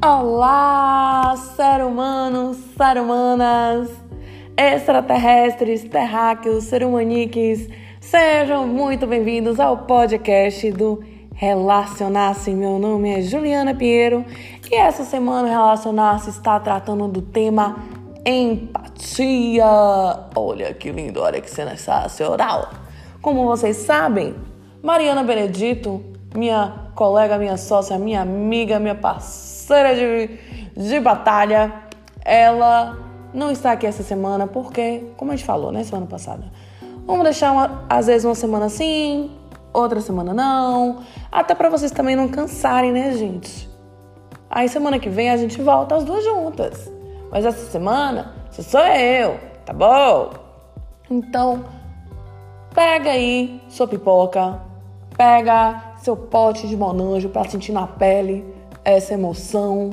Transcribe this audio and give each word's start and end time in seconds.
Olá, 0.00 1.34
ser 1.56 1.84
humano, 1.84 2.54
ser 2.54 3.00
humanas, 3.00 3.90
extraterrestres, 4.56 5.82
terráqueos, 5.82 6.64
ser 6.64 6.84
humaniques, 6.84 7.68
sejam 8.00 8.64
muito 8.64 9.08
bem-vindos 9.08 9.58
ao 9.58 9.78
podcast 9.78 10.70
do 10.70 11.02
Relacionar-se. 11.34 12.52
Meu 12.52 12.78
nome 12.78 13.10
é 13.10 13.22
Juliana 13.22 13.74
Pinheiro 13.74 14.24
e 14.70 14.76
essa 14.76 15.02
semana 15.02 15.48
Relacionar-se 15.48 16.30
está 16.30 16.60
tratando 16.60 17.08
do 17.08 17.20
tema 17.20 17.78
empatia. 18.24 19.66
Olha 20.36 20.72
que 20.74 20.92
lindo, 20.92 21.20
olha 21.20 21.40
que 21.40 21.50
sensacional. 21.50 22.70
Como 23.20 23.44
vocês 23.46 23.78
sabem, 23.78 24.36
Mariana 24.80 25.24
Benedito, 25.24 26.00
minha 26.36 26.87
colega, 26.98 27.38
minha 27.38 27.56
sócia, 27.56 27.96
minha 27.96 28.22
amiga, 28.22 28.80
minha 28.80 28.94
parceira 28.96 29.94
de, 29.94 30.36
de 30.76 30.98
batalha, 30.98 31.72
ela 32.24 32.98
não 33.32 33.52
está 33.52 33.70
aqui 33.70 33.86
essa 33.86 34.02
semana 34.02 34.48
porque, 34.48 35.04
como 35.16 35.30
a 35.30 35.36
gente 35.36 35.46
falou, 35.46 35.70
né, 35.70 35.84
semana 35.84 36.06
passada, 36.06 36.50
vamos 37.06 37.22
deixar 37.22 37.52
uma, 37.52 37.84
às 37.88 38.08
vezes 38.08 38.24
uma 38.24 38.34
semana 38.34 38.68
sim, 38.68 39.30
outra 39.72 40.00
semana 40.00 40.34
não, 40.34 41.04
até 41.30 41.54
para 41.54 41.68
vocês 41.68 41.92
também 41.92 42.16
não 42.16 42.26
cansarem, 42.26 42.90
né, 42.90 43.12
gente? 43.12 43.70
Aí 44.50 44.68
semana 44.68 44.98
que 44.98 45.08
vem 45.08 45.30
a 45.30 45.36
gente 45.36 45.62
volta 45.62 45.94
as 45.94 46.02
duas 46.02 46.24
juntas. 46.24 46.90
Mas 47.30 47.44
essa 47.44 47.70
semana 47.70 48.34
só 48.50 48.60
sou 48.62 48.80
eu, 48.80 49.38
tá 49.64 49.72
bom? 49.72 50.30
Então, 51.08 51.64
pega 52.74 53.10
aí 53.10 53.62
sua 53.68 53.86
pipoca, 53.86 54.66
pega 55.18 55.96
seu 56.00 56.16
pote 56.16 56.68
de 56.68 56.76
monanjo 56.76 57.28
para 57.28 57.50
sentir 57.50 57.72
na 57.72 57.88
pele 57.88 58.44
essa 58.84 59.14
emoção. 59.14 59.90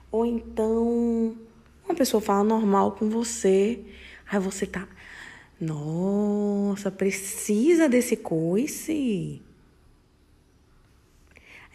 Ou 0.10 0.26
então 0.26 1.36
uma 1.84 1.94
pessoa 1.94 2.22
fala 2.22 2.42
normal 2.46 2.94
com 2.94 3.10
você, 3.10 3.84
aí 4.26 4.40
você 4.40 4.66
tá, 4.66 4.88
nossa, 5.60 6.90
precisa 6.90 7.90
desse 7.90 8.16
coice? 8.16 9.42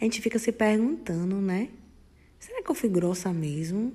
A 0.01 0.03
gente 0.03 0.19
fica 0.19 0.39
se 0.39 0.51
perguntando, 0.51 1.35
né? 1.39 1.69
Será 2.39 2.63
que 2.63 2.71
eu 2.71 2.75
fui 2.75 2.89
grossa 2.89 3.31
mesmo? 3.31 3.93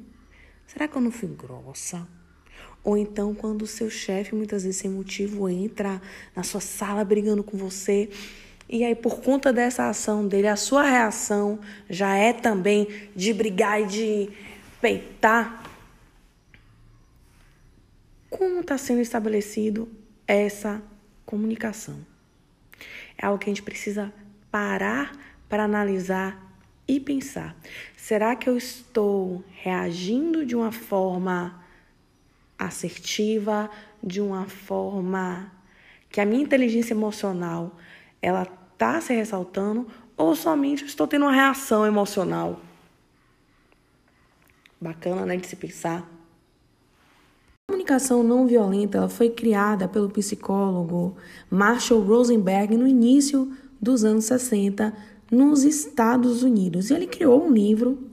Será 0.68 0.86
que 0.86 0.96
eu 0.96 1.02
não 1.02 1.10
fui 1.10 1.28
grossa? 1.28 2.06
Ou 2.84 2.98
então, 2.98 3.34
quando 3.34 3.62
o 3.62 3.66
seu 3.66 3.88
chefe, 3.88 4.34
muitas 4.34 4.62
vezes 4.62 4.78
sem 4.78 4.90
motivo, 4.90 5.48
entra 5.48 6.00
na 6.36 6.42
sua 6.42 6.60
sala 6.60 7.02
brigando 7.02 7.42
com 7.42 7.56
você, 7.56 8.10
e 8.68 8.84
aí, 8.84 8.94
por 8.94 9.20
conta 9.20 9.52
dessa 9.52 9.88
ação 9.88 10.26
dele, 10.26 10.48
a 10.48 10.56
sua 10.56 10.82
reação 10.82 11.58
já 11.88 12.14
é 12.14 12.32
também 12.32 12.88
de 13.14 13.32
brigar 13.32 13.80
e 13.80 13.86
de 13.86 14.30
peitar. 14.80 15.62
Como 18.30 18.60
está 18.60 18.76
sendo 18.76 19.00
estabelecido 19.00 19.88
essa 20.26 20.82
comunicação? 21.24 21.98
É 23.16 23.26
algo 23.26 23.38
que 23.38 23.48
a 23.48 23.52
gente 23.52 23.62
precisa 23.62 24.12
parar 24.50 25.16
para 25.48 25.64
analisar 25.64 26.42
e 26.88 26.98
pensar. 26.98 27.56
Será 27.96 28.34
que 28.34 28.48
eu 28.48 28.56
estou 28.56 29.44
reagindo 29.52 30.44
de 30.44 30.56
uma 30.56 30.72
forma 30.72 31.63
assertiva, 32.58 33.70
de 34.02 34.20
uma 34.20 34.46
forma 34.46 35.50
que 36.10 36.20
a 36.20 36.26
minha 36.26 36.42
inteligência 36.42 36.94
emocional 36.94 37.76
ela 38.20 38.46
tá 38.78 39.00
se 39.00 39.14
ressaltando 39.14 39.86
ou 40.16 40.34
somente 40.34 40.84
estou 40.84 41.06
tendo 41.06 41.24
uma 41.24 41.32
reação 41.32 41.86
emocional? 41.86 42.60
Bacana, 44.80 45.26
né, 45.26 45.36
de 45.36 45.46
se 45.46 45.56
pensar. 45.56 46.08
A 47.66 47.72
comunicação 47.72 48.22
não 48.22 48.46
violenta 48.46 49.08
foi 49.08 49.30
criada 49.30 49.88
pelo 49.88 50.10
psicólogo 50.10 51.16
Marshall 51.50 52.02
Rosenberg 52.02 52.76
no 52.76 52.86
início 52.86 53.50
dos 53.80 54.04
anos 54.04 54.26
60 54.26 54.94
nos 55.30 55.64
Estados 55.64 56.42
Unidos. 56.42 56.90
E 56.90 56.94
ele 56.94 57.06
criou 57.06 57.44
um 57.44 57.52
livro 57.52 58.10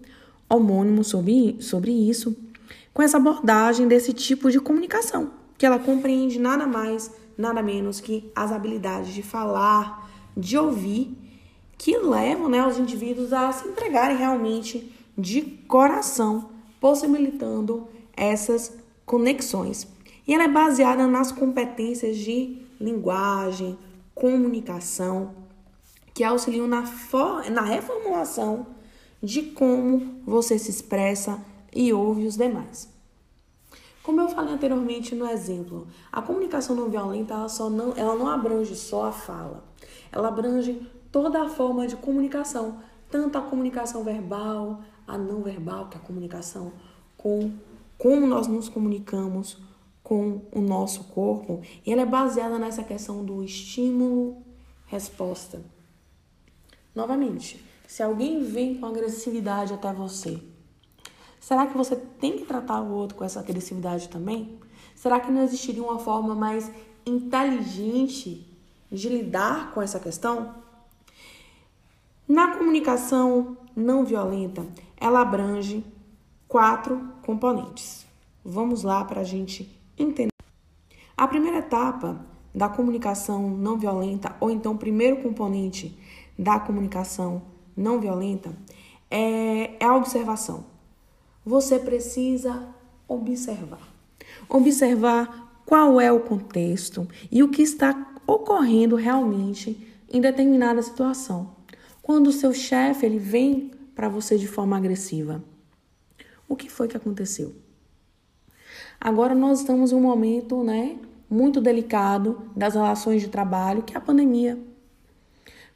homônimo 0.49 1.03
sobre, 1.03 1.57
sobre 1.59 1.91
isso, 1.91 2.35
com 2.93 3.01
essa 3.01 3.17
abordagem 3.17 3.87
desse 3.87 4.13
tipo 4.13 4.49
de 4.51 4.59
comunicação, 4.59 5.31
que 5.57 5.65
ela 5.65 5.79
compreende 5.79 6.39
nada 6.39 6.67
mais, 6.67 7.11
nada 7.37 7.61
menos 7.61 7.99
que 7.99 8.31
as 8.35 8.51
habilidades 8.51 9.13
de 9.13 9.23
falar, 9.23 10.09
de 10.35 10.57
ouvir, 10.57 11.17
que 11.77 11.97
levam 11.97 12.49
né, 12.49 12.65
os 12.65 12.77
indivíduos 12.77 13.33
a 13.33 13.51
se 13.51 13.67
entregarem 13.67 14.17
realmente 14.17 14.93
de 15.17 15.41
coração, 15.41 16.49
possibilitando 16.79 17.87
essas 18.15 18.77
conexões. 19.05 19.87
E 20.27 20.33
ela 20.33 20.43
é 20.43 20.47
baseada 20.47 21.07
nas 21.07 21.31
competências 21.31 22.17
de 22.17 22.61
linguagem, 22.79 23.77
comunicação, 24.13 25.33
que 26.13 26.23
auxiliam 26.23 26.67
na, 26.67 26.83
na 27.51 27.61
reformulação 27.61 28.67
de 29.21 29.43
como 29.43 30.21
você 30.25 30.57
se 30.57 30.69
expressa 30.69 31.39
e 31.73 31.93
ouve 31.93 32.25
os 32.25 32.35
demais. 32.35 32.91
Como 34.03 34.19
eu 34.19 34.27
falei 34.29 34.53
anteriormente 34.53 35.13
no 35.13 35.27
exemplo, 35.27 35.87
a 36.11 36.19
comunicação 36.21 36.75
não 36.75 36.89
violenta 36.89 37.35
ela, 37.35 37.47
só 37.47 37.69
não, 37.69 37.93
ela 37.95 38.15
não 38.15 38.27
abrange 38.27 38.75
só 38.75 39.05
a 39.05 39.11
fala, 39.11 39.63
ela 40.11 40.27
abrange 40.27 40.81
toda 41.11 41.43
a 41.43 41.49
forma 41.49 41.87
de 41.87 41.95
comunicação, 41.95 42.79
tanto 43.09 43.37
a 43.37 43.41
comunicação 43.41 44.03
verbal, 44.03 44.81
a 45.07 45.17
não 45.17 45.43
verbal, 45.43 45.87
que 45.87 45.97
é 45.97 45.99
a 45.99 46.03
comunicação 46.03 46.73
com 47.15 47.51
como 47.97 48.25
nós 48.25 48.47
nos 48.47 48.67
comunicamos 48.67 49.59
com 50.01 50.41
o 50.51 50.59
nosso 50.59 51.03
corpo, 51.05 51.61
e 51.85 51.93
ela 51.93 52.01
é 52.01 52.05
baseada 52.05 52.57
nessa 52.57 52.83
questão 52.83 53.23
do 53.23 53.43
estímulo-resposta. 53.43 55.61
Novamente, 56.95 57.63
se 57.87 58.01
alguém 58.01 58.43
vem 58.43 58.79
com 58.79 58.87
agressividade 58.87 59.73
até 59.73 59.93
você, 59.93 60.41
será 61.41 61.67
que 61.67 61.75
você 61.75 61.97
tem 61.97 62.37
que 62.37 62.45
tratar 62.45 62.79
o 62.81 62.93
outro 62.93 63.17
com 63.17 63.25
essa 63.25 63.41
agressividade 63.41 64.07
também? 64.07 64.57
Será 64.95 65.19
que 65.19 65.31
não 65.31 65.43
existiria 65.43 65.83
uma 65.83 65.99
forma 65.99 66.33
mais 66.33 66.71
inteligente 67.05 68.47
de 68.89 69.09
lidar 69.09 69.73
com 69.73 69.81
essa 69.81 69.99
questão? 69.99 70.55
Na 72.27 72.55
comunicação 72.55 73.57
não 73.75 74.05
violenta, 74.05 74.65
ela 74.95 75.21
abrange 75.21 75.83
quatro 76.47 77.01
componentes. 77.23 78.05
Vamos 78.45 78.83
lá 78.83 79.03
para 79.03 79.21
a 79.21 79.25
gente 79.25 79.77
entender. 79.97 80.31
A 81.17 81.27
primeira 81.27 81.57
etapa 81.57 82.25
da 82.53 82.69
comunicação 82.69 83.49
não 83.49 83.77
violenta, 83.77 84.35
ou 84.39 84.51
então 84.51 84.73
o 84.73 84.77
primeiro 84.77 85.17
componente 85.17 85.97
da 86.37 86.59
comunicação 86.59 87.41
não 87.75 87.99
violenta, 87.99 88.55
é, 89.09 89.83
é 89.83 89.85
a 89.85 89.95
observação. 89.95 90.70
Você 91.45 91.79
precisa 91.79 92.67
observar. 93.07 93.87
Observar 94.47 95.63
qual 95.65 95.99
é 95.99 96.11
o 96.11 96.19
contexto 96.19 97.07
e 97.31 97.41
o 97.41 97.49
que 97.49 97.61
está 97.61 98.13
ocorrendo 98.27 98.95
realmente 98.95 99.87
em 100.11 100.21
determinada 100.21 100.81
situação. 100.81 101.55
Quando 102.01 102.27
o 102.27 102.31
seu 102.31 102.53
chefe 102.53 103.05
ele 103.05 103.19
vem 103.19 103.71
para 103.95 104.09
você 104.09 104.37
de 104.37 104.47
forma 104.47 104.77
agressiva, 104.77 105.43
o 106.47 106.55
que 106.55 106.69
foi 106.69 106.87
que 106.87 106.97
aconteceu? 106.97 107.55
Agora 108.99 109.33
nós 109.33 109.61
estamos 109.61 109.91
em 109.91 109.95
um 109.95 110.01
momento, 110.01 110.63
né, 110.63 110.97
muito 111.29 111.61
delicado 111.61 112.41
das 112.55 112.73
relações 112.73 113.21
de 113.21 113.29
trabalho, 113.29 113.83
que 113.83 113.93
é 113.93 113.97
a 113.97 114.01
pandemia. 114.01 114.59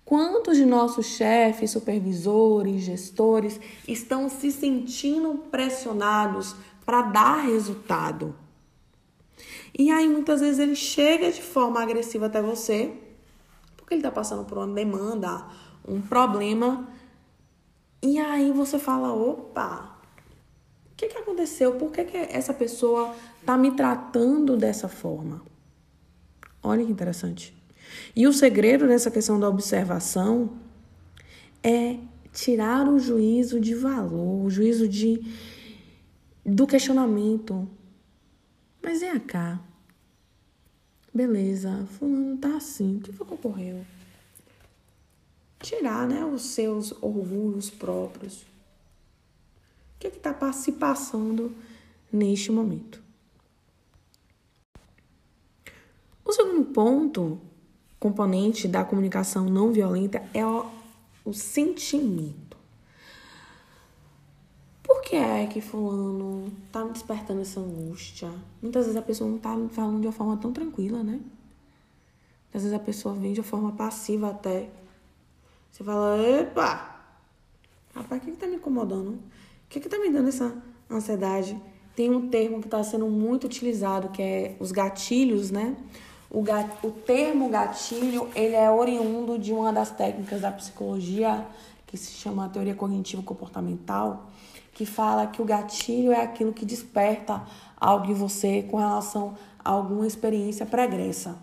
Quantos 0.06 0.56
de 0.56 0.66
nossos 0.66 1.08
chefes, 1.08 1.72
supervisores, 1.72 2.84
gestores 2.84 3.60
estão 3.88 4.30
se 4.30 4.52
sentindo 4.52 5.34
pressionados 5.50 6.56
para 6.86 7.02
dar 7.02 7.38
resultado? 7.38 8.36
E 9.78 9.90
aí 9.90 10.08
muitas 10.08 10.42
vezes 10.42 10.60
ele 10.60 10.76
chega 10.76 11.32
de 11.32 11.42
forma 11.42 11.82
agressiva 11.82 12.28
até 12.28 12.40
você, 12.40 12.94
porque 13.76 13.96
ele 13.96 14.00
está 14.00 14.12
passando 14.12 14.46
por 14.46 14.60
uma 14.60 14.68
demanda, 14.68 15.44
um 15.88 16.00
problema. 16.00 16.88
E 18.00 18.20
aí 18.20 18.52
você 18.52 18.78
fala: 18.78 19.12
opa, 19.12 19.98
o 20.92 20.96
que, 20.96 21.08
que 21.08 21.18
aconteceu? 21.18 21.76
Por 21.78 21.92
que, 21.92 22.06
que 22.06 22.18
essa 22.18 22.54
pessoa 22.54 23.16
está 23.40 23.58
me 23.58 23.72
tratando 23.72 24.56
dessa 24.56 24.88
forma? 24.88 25.42
Olha 26.62 26.86
que 26.86 26.92
interessante. 26.92 27.56
E 28.16 28.28
o 28.28 28.34
segredo 28.34 28.88
dessa 28.88 29.12
questão 29.12 29.40
da 29.40 29.50
observação 29.50 30.58
é 31.64 31.98
tirar 32.32 32.88
o 32.88 33.00
juízo 33.00 33.60
de 33.60 33.74
valor, 33.74 34.46
o 34.46 34.50
juízo 34.50 34.88
de 34.88 35.22
do 36.46 36.68
questionamento. 36.68 37.68
Mas 38.82 39.00
vem 39.00 39.20
cá. 39.20 39.60
Beleza, 41.14 41.88
fulano 41.98 42.38
tá 42.38 42.58
assim. 42.58 42.98
O 42.98 43.00
que 43.00 43.12
foi 43.12 43.26
que 43.26 43.34
ocorreu? 43.34 43.86
Tirar, 45.60 46.08
né, 46.08 46.24
os 46.24 46.44
seus 46.44 46.92
orgulhos 47.02 47.70
próprios. 47.70 48.42
O 48.42 50.00
que 50.00 50.08
é 50.08 50.10
que 50.12 50.20
tá 50.20 50.52
se 50.52 50.74
passando 50.74 51.56
neste 52.12 52.52
momento? 52.52 53.02
O 56.24 56.34
segundo 56.34 56.66
ponto, 56.66 57.40
componente 58.06 58.68
da 58.68 58.84
comunicação 58.84 59.46
não 59.46 59.72
violenta, 59.72 60.22
é 60.34 60.46
o, 60.46 60.66
o 61.24 61.34
sentimento 61.34 62.46
que 65.06 65.16
é 65.16 65.46
que 65.46 65.62
fulano 65.62 66.52
tá 66.72 66.84
me 66.84 66.92
despertando 66.92 67.42
essa 67.42 67.60
angústia? 67.60 68.30
Muitas 68.62 68.86
vezes 68.86 69.00
a 69.00 69.02
pessoa 69.04 69.30
não 69.30 69.38
tá 69.38 69.56
falando 69.70 70.02
de 70.02 70.08
uma 70.08 70.12
forma 70.12 70.36
tão 70.36 70.52
tranquila, 70.52 71.04
né? 71.04 71.20
Às 72.54 72.64
vezes 72.64 72.74
a 72.74 72.80
pessoa 72.80 73.14
vem 73.14 73.32
de 73.32 73.40
uma 73.40 73.46
forma 73.46 73.72
passiva 73.72 74.32
até. 74.32 74.68
Você 75.72 75.84
fala, 75.84 76.18
epa! 76.22 76.96
Rapaz, 77.94 78.22
o 78.22 78.26
que, 78.26 78.32
que 78.32 78.38
tá 78.38 78.48
me 78.48 78.56
incomodando? 78.56 79.12
O 79.12 79.20
que, 79.70 79.80
que 79.80 79.88
tá 79.88 80.00
me 80.00 80.10
dando 80.10 80.30
essa 80.30 80.58
ansiedade? 80.90 81.56
Tem 81.96 82.10
um 82.10 82.28
termo 82.28 82.60
que 82.60 82.68
está 82.68 82.84
sendo 82.84 83.08
muito 83.08 83.46
utilizado, 83.46 84.10
que 84.10 84.22
é 84.22 84.56
os 84.60 84.72
gatilhos, 84.72 85.52
né? 85.52 85.78
O, 86.30 86.42
gat... 86.42 86.70
o 86.84 86.92
termo 86.92 87.50
gatilho, 87.50 88.30
ele 88.36 88.56
é 88.56 88.70
oriundo 88.70 89.38
de 89.38 89.54
uma 89.54 89.72
das 89.72 89.92
técnicas 89.92 90.42
da 90.42 90.52
psicologia 90.52 91.46
que 91.86 91.98
se 91.98 92.12
chama 92.12 92.50
teoria 92.50 92.76
cognitivo 92.76 93.24
comportamental, 93.24 94.28
que 94.74 94.86
fala 94.86 95.28
que 95.28 95.42
o 95.42 95.46
gatilho 95.46 96.12
é 96.12 96.22
aquilo 96.22 96.52
que 96.52 96.66
desperta 96.66 97.44
algo 97.78 98.12
em 98.12 98.14
você 98.14 98.64
com 98.64 98.78
relação 98.78 99.36
a 99.64 99.70
alguma 99.70 100.06
experiência 100.06 100.66
pregressa. 100.66 101.38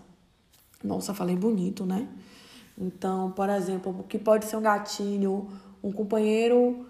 Nossa, 0.83 1.13
falei 1.13 1.35
bonito, 1.35 1.85
né? 1.85 2.07
Então, 2.77 3.31
por 3.31 3.49
exemplo, 3.49 3.95
o 3.99 4.03
que 4.03 4.19
pode 4.19 4.45
ser 4.45 4.57
um 4.57 4.61
gatilho? 4.61 5.47
Um 5.83 5.91
companheiro 5.91 6.85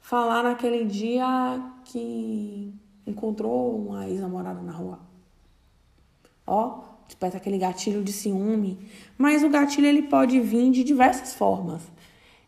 falar 0.00 0.42
naquele 0.42 0.84
dia 0.84 1.60
que 1.84 2.74
encontrou 3.06 3.76
uma 3.76 4.06
ex-namorada 4.08 4.60
na 4.60 4.72
rua. 4.72 4.98
Ó, 6.46 6.80
desperta 7.08 7.38
aquele 7.38 7.58
gatilho 7.58 8.04
de 8.04 8.12
ciúme. 8.12 8.78
Mas 9.16 9.42
o 9.42 9.48
gatilho 9.48 9.88
ele 9.88 10.02
pode 10.02 10.38
vir 10.38 10.70
de 10.70 10.84
diversas 10.84 11.34
formas. 11.34 11.82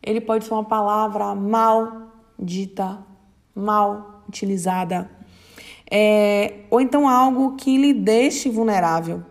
Ele 0.01 0.21
pode 0.21 0.45
ser 0.45 0.53
uma 0.55 0.65
palavra 0.65 1.35
mal 1.35 2.13
dita 2.39 3.11
mal 3.55 4.23
utilizada, 4.29 5.11
é, 5.91 6.61
ou 6.71 6.81
então 6.81 7.09
algo 7.09 7.57
que 7.57 7.77
lhe 7.77 7.93
deixe 7.93 8.49
vulnerável. 8.49 9.23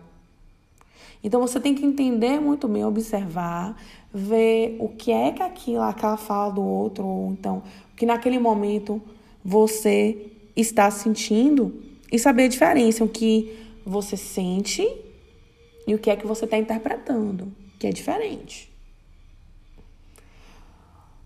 Então 1.22 1.40
você 1.40 1.58
tem 1.58 1.74
que 1.74 1.84
entender 1.84 2.40
muito 2.40 2.68
bem, 2.68 2.84
observar, 2.84 3.76
ver 4.12 4.76
o 4.78 4.88
que 4.88 5.10
é 5.10 5.32
que 5.32 5.42
aquilo, 5.42 5.82
aquela 5.82 6.16
fala 6.16 6.52
do 6.52 6.62
outro, 6.62 7.04
ou 7.04 7.32
então 7.32 7.62
o 7.92 7.96
que 7.96 8.06
naquele 8.06 8.38
momento 8.38 9.00
você 9.44 10.32
está 10.54 10.90
sentindo 10.90 11.82
e 12.12 12.18
saber 12.18 12.44
a 12.44 12.48
diferença, 12.48 13.04
o 13.04 13.08
que 13.08 13.56
você 13.84 14.16
sente 14.16 14.86
e 15.86 15.94
o 15.94 15.98
que 15.98 16.10
é 16.10 16.16
que 16.16 16.26
você 16.26 16.44
está 16.44 16.56
interpretando, 16.56 17.52
que 17.78 17.86
é 17.86 17.90
diferente 17.90 18.70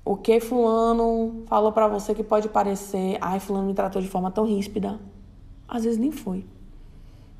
o 0.05 0.17
que 0.17 0.39
fulano 0.39 1.45
falou 1.47 1.73
para 1.73 1.89
você 1.89 2.15
que 2.15 2.23
pode 2.23 2.49
parecer, 2.49 3.17
ai, 3.21 3.41
fulano 3.41 3.67
me 3.67 3.75
tratou 3.75 4.03
de 4.03 4.09
forma 4.09 4.31
tão 4.31 4.45
ríspida, 4.45 5.01
às 5.67 5.85
vezes 5.85 5.99
nem 5.99 6.13
foi. 6.13 6.45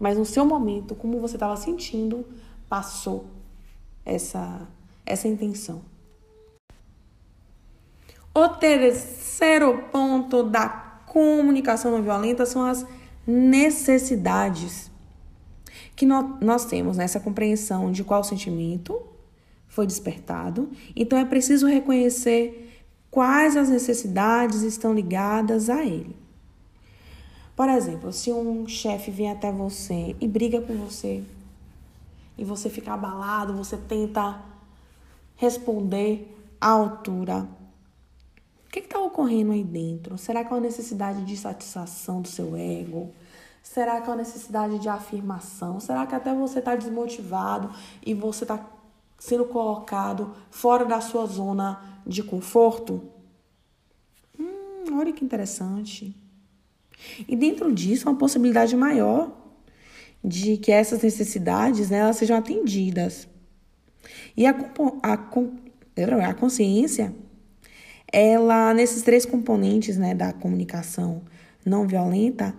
Mas 0.01 0.17
no 0.17 0.25
seu 0.25 0.47
momento, 0.47 0.95
como 0.95 1.21
você 1.21 1.37
estava 1.37 1.57
sentindo, 1.57 2.27
passou 2.69 3.27
essa 4.05 4.67
essa 5.07 5.29
intenção. 5.29 5.83
O 8.35 8.49
terceiro 8.49 9.85
ponto 9.93 10.43
da 10.43 10.67
comunicação 11.07 11.91
não 11.91 12.03
violenta 12.03 12.47
são 12.47 12.65
as 12.65 12.87
necessidades 13.27 14.91
que 15.97 16.07
nós 16.07 16.65
temos 16.67 16.97
nessa 16.97 17.21
compreensão 17.21 17.93
de 17.93 18.03
qual 18.03 18.25
sentimento 18.25 19.01
foi 19.69 19.87
despertado. 19.87 20.71
Então 20.95 21.19
é 21.19 21.25
preciso 21.25 21.67
reconhecer 21.67 22.85
quais 23.11 23.57
as 23.57 23.69
necessidades 23.69 24.63
estão 24.63 24.93
ligadas 24.93 25.71
a 25.71 25.85
ele. 25.85 26.17
Por 27.57 27.69
exemplo, 27.69 28.13
se 28.13 28.33
um 28.33 28.67
chefe 28.67 29.11
vem 29.11 29.31
até 29.31 29.53
você 29.53 30.17
e 30.21 30.27
briga 30.27 30.61
com 30.61 30.75
você, 30.75 31.23
e 32.37 32.45
você 32.45 32.69
fica 32.69 32.93
abalado, 32.93 33.55
você 33.55 33.77
tenta 33.77 34.43
responder 35.37 36.37
à 36.61 36.71
altura. 36.71 37.49
O 38.67 38.71
que 38.71 38.81
está 38.81 38.99
ocorrendo 38.99 39.53
aí 39.53 39.63
dentro? 39.63 40.19
Será 40.19 40.45
que 40.45 40.53
é 40.53 40.57
uma 40.57 40.63
necessidade 40.63 41.25
de 41.25 41.37
satisfação 41.37 42.21
do 42.21 42.27
seu 42.27 42.57
ego? 42.57 43.13
Será 43.65 43.99
que 43.99 44.09
é 44.09 44.11
uma 44.11 44.19
necessidade 44.19 44.79
de 44.79 44.91
afirmação? 44.91 45.81
Será 45.81 46.07
que 46.07 46.15
até 46.15 46.35
você 46.35 46.59
está 46.59 46.77
desmotivado 46.77 47.75
e 48.05 48.13
você 48.13 48.45
está 48.45 48.63
sendo 49.19 49.47
colocado 49.47 50.35
fora 50.51 50.85
da 50.85 51.01
sua 51.01 51.25
zona 51.25 51.83
de 52.07 52.23
conforto? 52.23 53.03
Hum, 54.39 54.99
olha 54.99 55.15
que 55.15 55.25
interessante. 55.25 56.15
E 57.27 57.35
dentro 57.35 57.73
disso, 57.73 58.07
uma 58.07 58.19
possibilidade 58.19 58.77
maior 58.77 59.33
de 60.23 60.59
que 60.59 60.71
essas 60.71 61.01
necessidades 61.01 61.89
né, 61.89 61.99
elas 61.99 62.17
sejam 62.17 62.37
atendidas. 62.37 63.27
E 64.37 64.47
a, 64.47 64.55
a, 65.03 65.15
a 66.29 66.35
consciência, 66.35 67.15
ela, 68.13 68.75
nesses 68.75 69.03
três 69.03 69.25
componentes 69.25 69.97
né, 69.97 70.15
da 70.15 70.35
comunicação 70.35 71.23
não 71.65 71.87
violenta, 71.87 72.55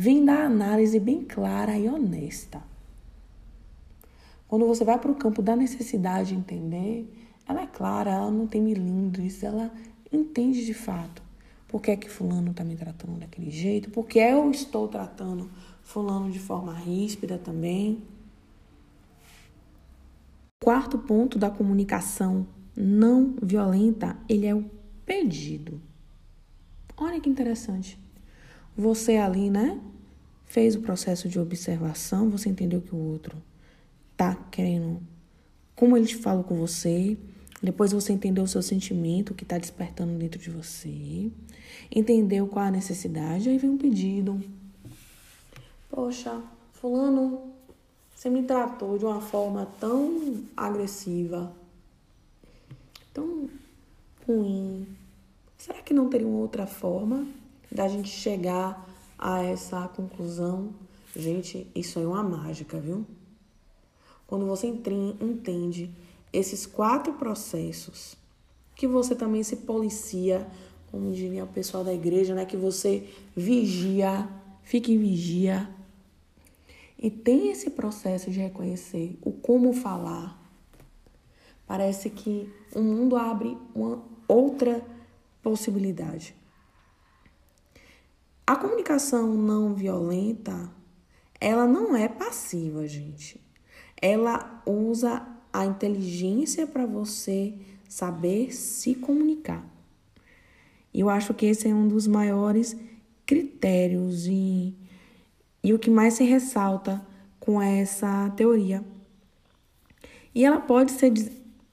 vem 0.00 0.24
da 0.24 0.46
análise 0.46 0.98
bem 0.98 1.22
clara 1.22 1.78
e 1.78 1.86
honesta. 1.86 2.62
Quando 4.48 4.66
você 4.66 4.82
vai 4.82 4.98
para 4.98 5.10
o 5.10 5.14
campo 5.14 5.42
da 5.42 5.54
necessidade 5.54 6.30
de 6.30 6.36
entender, 6.36 7.06
ela 7.46 7.60
é 7.64 7.66
clara, 7.66 8.10
ela 8.10 8.30
não 8.30 8.46
tem 8.46 8.62
milindres, 8.62 9.42
ela 9.42 9.70
entende 10.10 10.64
de 10.64 10.72
fato 10.72 11.22
por 11.68 11.82
que 11.82 11.90
é 11.90 11.96
que 11.96 12.08
fulano 12.08 12.50
está 12.50 12.64
me 12.64 12.74
tratando 12.76 13.20
daquele 13.20 13.50
jeito, 13.50 13.90
porque 13.90 14.18
eu 14.18 14.50
estou 14.50 14.88
tratando 14.88 15.50
fulano 15.82 16.30
de 16.30 16.38
forma 16.38 16.72
ríspida 16.72 17.36
também. 17.36 18.02
Quarto 20.64 20.98
ponto 20.98 21.38
da 21.38 21.50
comunicação 21.50 22.46
não 22.74 23.34
violenta, 23.42 24.16
ele 24.26 24.46
é 24.46 24.54
o 24.54 24.64
pedido. 25.04 25.78
Olha 26.96 27.20
que 27.20 27.28
interessante. 27.28 27.98
Você 28.74 29.18
ali, 29.18 29.50
né? 29.50 29.78
Fez 30.50 30.74
o 30.74 30.80
processo 30.80 31.28
de 31.28 31.38
observação, 31.38 32.28
você 32.28 32.50
entendeu 32.50 32.82
que 32.82 32.94
o 32.94 32.98
outro 32.98 33.40
tá 34.16 34.34
querendo 34.50 35.00
como 35.80 35.96
ele 35.96 36.06
falou 36.14 36.44
com 36.44 36.56
você, 36.56 37.16
depois 37.62 37.90
você 37.90 38.12
entendeu 38.12 38.44
o 38.44 38.46
seu 38.46 38.60
sentimento 38.60 39.32
que 39.32 39.44
está 39.44 39.56
despertando 39.56 40.12
dentro 40.18 40.38
de 40.38 40.50
você, 40.50 41.30
entendeu 41.90 42.46
qual 42.46 42.66
a 42.66 42.70
necessidade, 42.70 43.48
aí 43.48 43.56
vem 43.56 43.70
um 43.70 43.78
pedido. 43.78 44.38
Poxa, 45.88 46.38
fulano, 46.74 47.50
você 48.14 48.28
me 48.28 48.42
tratou 48.42 48.98
de 48.98 49.06
uma 49.06 49.22
forma 49.22 49.66
tão 49.80 50.44
agressiva, 50.54 51.50
tão 53.14 53.48
ruim. 54.26 54.86
Será 55.56 55.80
que 55.80 55.94
não 55.94 56.10
teria 56.10 56.28
uma 56.28 56.40
outra 56.40 56.66
forma 56.66 57.26
da 57.72 57.88
gente 57.88 58.10
chegar 58.10 58.86
a 59.20 59.42
essa 59.42 59.86
conclusão? 59.88 60.72
Gente, 61.14 61.66
isso 61.74 62.00
é 62.00 62.06
uma 62.06 62.22
mágica, 62.22 62.80
viu? 62.80 63.04
Quando 64.26 64.46
você 64.46 64.66
entende 64.66 65.90
esses 66.32 66.64
quatro 66.64 67.12
processos, 67.14 68.16
que 68.74 68.86
você 68.86 69.14
também 69.14 69.42
se 69.42 69.56
policia, 69.56 70.46
como 70.90 71.12
diria 71.12 71.44
o 71.44 71.48
pessoal 71.48 71.84
da 71.84 71.92
igreja, 71.92 72.34
né? 72.34 72.46
Que 72.46 72.56
você 72.56 73.08
vigia, 73.36 74.26
fique 74.62 74.92
em 74.92 74.98
vigia. 74.98 75.68
E 76.98 77.10
tem 77.10 77.50
esse 77.50 77.70
processo 77.70 78.30
de 78.30 78.40
reconhecer 78.40 79.18
o 79.22 79.32
como 79.32 79.72
falar. 79.72 80.40
Parece 81.66 82.08
que 82.08 82.48
o 82.74 82.80
mundo 82.80 83.16
abre 83.16 83.56
uma 83.74 84.02
outra 84.26 84.82
possibilidade. 85.42 86.34
A 88.50 88.56
comunicação 88.56 89.36
não 89.36 89.74
violenta, 89.74 90.72
ela 91.40 91.66
não 91.66 91.94
é 91.94 92.08
passiva, 92.08 92.86
gente 92.86 93.40
ela 94.00 94.62
usa 94.64 95.26
a 95.52 95.66
inteligência 95.66 96.66
para 96.66 96.86
você 96.86 97.54
saber 97.88 98.54
se 98.54 98.94
comunicar. 98.94 99.64
Eu 100.94 101.10
acho 101.10 101.34
que 101.34 101.46
esse 101.46 101.68
é 101.68 101.74
um 101.74 101.86
dos 101.86 102.06
maiores 102.06 102.76
critérios 103.26 104.26
e, 104.26 104.74
e 105.62 105.72
o 105.74 105.78
que 105.78 105.90
mais 105.90 106.14
se 106.14 106.24
ressalta 106.24 107.04
com 107.38 107.60
essa 107.60 108.30
teoria. 108.30 108.84
E 110.34 110.44
ela 110.44 110.60
pode 110.60 110.92
ser 110.92 111.12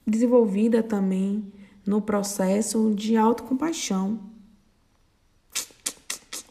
desenvolvida 0.06 0.82
também 0.82 1.52
no 1.86 2.02
processo 2.02 2.92
de 2.94 3.16
autocompaixão. 3.16 4.20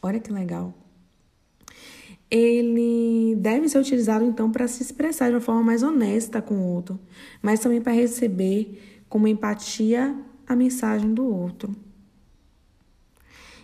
Olha 0.01 0.19
que 0.19 0.31
legal 0.31 0.73
ele 2.29 3.35
deve 3.37 3.69
ser 3.69 3.79
utilizado 3.79 4.25
então 4.25 4.51
para 4.51 4.67
se 4.67 4.83
expressar 4.83 5.29
de 5.29 5.35
uma 5.35 5.41
forma 5.41 5.63
mais 5.63 5.81
honesta 5.81 6.41
com 6.41 6.55
o 6.55 6.73
outro, 6.73 6.99
mas 7.41 7.59
também 7.59 7.81
para 7.81 7.93
receber 7.93 9.03
como 9.07 9.27
empatia 9.27 10.15
a 10.45 10.55
mensagem 10.55 11.13
do 11.13 11.25
outro. 11.25 11.73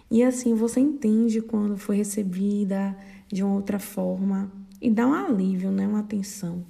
E 0.09 0.23
assim 0.23 0.53
você 0.53 0.79
entende 0.79 1.41
quando 1.41 1.75
foi 1.77 1.97
recebida 1.97 2.95
de 3.27 3.43
uma 3.43 3.55
outra 3.55 3.79
forma 3.79 4.51
e 4.81 4.89
dá 4.89 5.07
um 5.07 5.13
alívio, 5.13 5.71
né, 5.71 5.87
uma 5.87 5.99
atenção. 5.99 6.65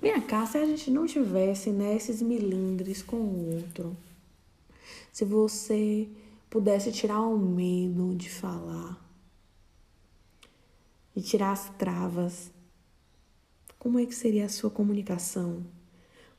Vem 0.00 0.20
cá, 0.22 0.46
se 0.46 0.56
a 0.56 0.64
gente 0.64 0.90
não 0.90 1.06
tivesse 1.06 1.70
né, 1.70 1.98
milindres 2.22 3.02
com 3.02 3.16
o 3.16 3.54
outro, 3.56 3.96
se 5.12 5.24
você 5.24 6.08
pudesse 6.50 6.90
tirar 6.90 7.20
o 7.20 7.38
medo 7.38 8.14
de 8.14 8.30
falar, 8.30 8.98
de 11.14 11.22
tirar 11.22 11.52
as 11.52 11.68
travas. 11.70 12.50
Como 13.78 13.98
é 13.98 14.06
que 14.06 14.14
seria 14.14 14.46
a 14.46 14.48
sua 14.48 14.70
comunicação 14.70 15.64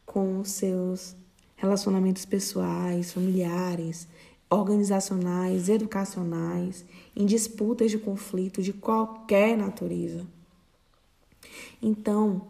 com 0.06 0.40
os 0.40 0.52
seus 0.52 1.16
relacionamentos 1.56 2.26
pessoais, 2.26 3.14
familiares, 3.14 4.08
organizacionais, 4.50 5.70
educacionais, 5.70 6.86
em 7.16 7.26
disputas 7.26 7.92
de 7.92 7.98
conflito 7.98 8.62
de 8.62 8.74
qualquer 8.74 9.58
natureza? 9.58 10.26
Então, 11.82 12.48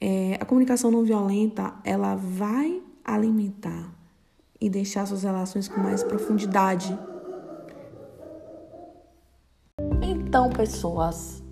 é, 0.00 0.34
a 0.40 0.44
comunicação 0.44 0.90
não 0.90 1.04
violenta 1.04 1.74
ela 1.84 2.14
vai 2.14 2.82
alimentar 3.04 3.97
e 4.60 4.68
deixar 4.68 5.06
suas 5.06 5.22
relações 5.22 5.68
com 5.68 5.80
mais 5.80 6.02
profundidade 6.02 6.98
Então, 10.28 10.50
pessoas, 10.50 11.42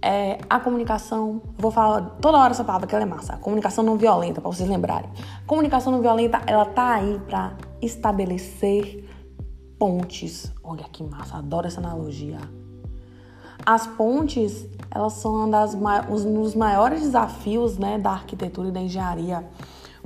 é, 0.00 0.38
a 0.48 0.58
comunicação, 0.58 1.42
vou 1.58 1.70
falar 1.70 2.16
toda 2.22 2.38
hora 2.38 2.52
essa 2.52 2.64
palavra 2.64 2.86
que 2.86 2.94
ela 2.94 3.04
é 3.04 3.06
massa, 3.06 3.34
a 3.34 3.36
comunicação 3.36 3.84
não 3.84 3.98
violenta, 3.98 4.40
para 4.40 4.50
vocês 4.50 4.66
lembrarem. 4.66 5.10
A 5.44 5.46
comunicação 5.46 5.92
não 5.92 6.00
violenta, 6.00 6.40
ela 6.46 6.64
tá 6.64 6.94
aí 6.94 7.20
para 7.26 7.54
estabelecer 7.82 9.06
pontes. 9.78 10.50
Olha 10.64 10.84
que 10.84 11.04
massa, 11.04 11.36
adoro 11.36 11.66
essa 11.66 11.78
analogia. 11.78 12.38
As 13.64 13.86
pontes, 13.86 14.66
elas 14.90 15.12
são 15.12 15.34
um, 15.34 16.12
um 16.12 16.42
dos 16.42 16.54
maiores 16.54 17.02
desafios 17.02 17.76
né, 17.76 17.98
da 17.98 18.12
arquitetura 18.12 18.68
e 18.68 18.72
da 18.72 18.80
engenharia 18.80 19.44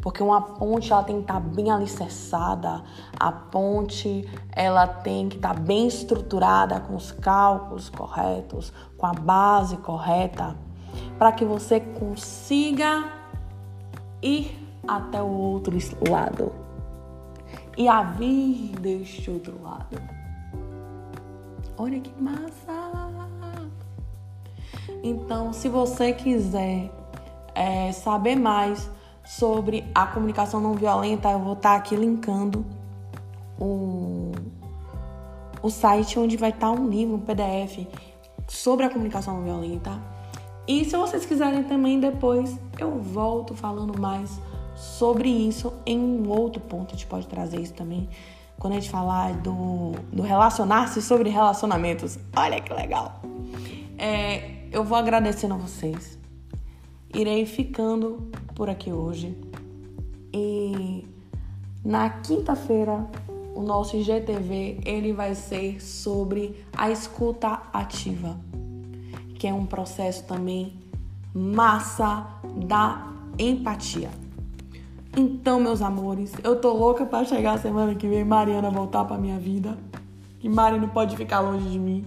porque 0.00 0.22
uma 0.22 0.40
ponte 0.40 0.92
ela 0.92 1.02
tem 1.02 1.16
que 1.16 1.22
estar 1.22 1.34
tá 1.34 1.40
bem 1.40 1.70
alicerçada, 1.70 2.82
a 3.18 3.30
ponte 3.30 4.28
ela 4.52 4.86
tem 4.86 5.28
que 5.28 5.36
estar 5.36 5.54
tá 5.54 5.60
bem 5.60 5.86
estruturada 5.86 6.80
com 6.80 6.96
os 6.96 7.12
cálculos 7.12 7.88
corretos, 7.88 8.72
com 8.96 9.06
a 9.06 9.12
base 9.12 9.76
correta, 9.78 10.56
para 11.18 11.32
que 11.32 11.44
você 11.44 11.80
consiga 11.80 13.04
ir 14.22 14.58
até 14.86 15.22
o 15.22 15.28
outro 15.28 15.76
lado 16.08 16.52
e 17.76 17.88
a 17.88 18.02
vir 18.02 18.72
deste 18.80 19.30
outro 19.30 19.62
lado. 19.62 20.00
Olha 21.76 22.00
que 22.00 22.12
massa! 22.20 22.90
Então, 25.02 25.52
se 25.52 25.68
você 25.68 26.12
quiser 26.12 26.90
é, 27.54 27.90
saber 27.92 28.36
mais 28.36 28.90
sobre 29.30 29.84
a 29.94 30.08
comunicação 30.08 30.60
não 30.60 30.74
violenta, 30.74 31.30
eu 31.30 31.38
vou 31.38 31.52
estar 31.52 31.76
aqui 31.76 31.94
linkando 31.94 32.66
o, 33.60 34.32
o 35.62 35.70
site 35.70 36.18
onde 36.18 36.36
vai 36.36 36.50
estar 36.50 36.72
um 36.72 36.88
livro, 36.88 37.14
um 37.14 37.20
PDF 37.20 37.86
sobre 38.48 38.86
a 38.86 38.90
comunicação 38.90 39.36
não 39.36 39.44
violenta. 39.44 39.92
E 40.66 40.84
se 40.84 40.96
vocês 40.96 41.24
quiserem 41.24 41.62
também 41.62 42.00
depois, 42.00 42.58
eu 42.76 42.98
volto 43.00 43.54
falando 43.54 43.96
mais 44.00 44.40
sobre 44.74 45.28
isso 45.28 45.72
em 45.86 45.96
um 45.96 46.28
outro 46.28 46.60
ponto. 46.60 46.88
A 46.88 46.98
gente 46.98 47.06
pode 47.06 47.28
trazer 47.28 47.60
isso 47.60 47.74
também 47.74 48.08
quando 48.58 48.72
a 48.72 48.76
gente 48.80 48.90
falar 48.90 49.34
do, 49.34 49.92
do 50.12 50.22
relacionar-se 50.22 51.00
sobre 51.00 51.30
relacionamentos. 51.30 52.18
Olha 52.34 52.60
que 52.60 52.74
legal! 52.74 53.20
É, 53.96 54.66
eu 54.72 54.82
vou 54.82 54.98
agradecendo 54.98 55.54
a 55.54 55.56
vocês 55.56 56.18
irei 57.14 57.44
ficando 57.44 58.30
por 58.60 58.68
aqui 58.68 58.92
hoje. 58.92 59.34
E 60.34 61.06
na 61.82 62.10
quinta-feira, 62.10 63.06
o 63.54 63.62
nosso 63.62 63.96
IGTV 63.96 64.80
ele 64.84 65.14
vai 65.14 65.34
ser 65.34 65.82
sobre 65.82 66.62
a 66.76 66.90
escuta 66.90 67.62
ativa, 67.72 68.38
que 69.36 69.48
é 69.48 69.54
um 69.54 69.64
processo 69.64 70.24
também 70.24 70.74
massa 71.34 72.26
da 72.66 73.10
empatia. 73.38 74.10
Então, 75.16 75.58
meus 75.58 75.80
amores, 75.80 76.34
eu 76.44 76.60
tô 76.60 76.74
louca 76.74 77.06
para 77.06 77.24
chegar 77.24 77.54
a 77.54 77.58
semana 77.58 77.94
que 77.94 78.06
vem 78.06 78.26
Mariana 78.26 78.68
voltar 78.68 79.06
para 79.06 79.16
minha 79.16 79.38
vida. 79.38 79.78
Que 80.38 80.50
Mari 80.50 80.78
não 80.78 80.90
pode 80.90 81.16
ficar 81.16 81.40
longe 81.40 81.66
de 81.66 81.78
mim. 81.78 82.04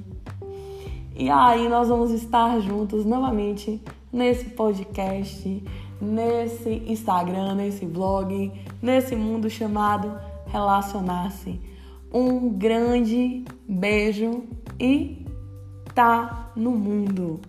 E 1.16 1.32
aí 1.32 1.68
nós 1.68 1.88
vamos 1.88 2.12
estar 2.12 2.60
juntos 2.60 3.06
novamente 3.06 3.82
nesse 4.14 4.52
podcast, 4.52 5.64
nesse 6.04 6.84
Instagram, 6.86 7.56
nesse 7.56 7.86
blog, 7.86 8.52
nesse 8.82 9.16
mundo 9.16 9.50
chamado 9.50 10.12
Relacionar-se. 10.48 11.60
Um 12.14 12.50
grande 12.50 13.44
beijo 13.68 14.44
e 14.80 15.26
tá 15.96 16.52
no 16.56 16.72
mundo. 16.72 17.40